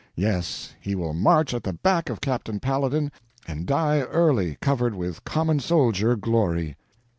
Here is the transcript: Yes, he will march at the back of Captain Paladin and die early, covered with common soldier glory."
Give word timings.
Yes, 0.15 0.73
he 0.81 0.95
will 0.95 1.13
march 1.13 1.53
at 1.53 1.61
the 1.61 1.73
back 1.73 2.09
of 2.09 2.21
Captain 2.21 2.59
Paladin 2.59 3.11
and 3.47 3.67
die 3.67 3.99
early, 3.99 4.57
covered 4.59 4.95
with 4.95 5.23
common 5.25 5.59
soldier 5.59 6.15
glory." 6.15 6.75